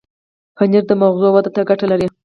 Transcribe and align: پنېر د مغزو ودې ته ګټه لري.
پنېر 0.55 0.83
د 0.87 0.91
مغزو 1.01 1.27
ودې 1.33 1.51
ته 1.55 1.61
ګټه 1.69 1.85
لري. 1.91 2.07